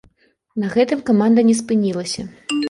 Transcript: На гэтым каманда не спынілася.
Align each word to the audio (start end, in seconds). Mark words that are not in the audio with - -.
На 0.63 0.69
гэтым 0.75 1.03
каманда 1.09 1.45
не 1.51 1.55
спынілася. 1.61 2.27